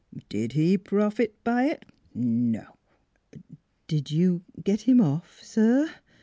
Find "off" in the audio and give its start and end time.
4.99-5.39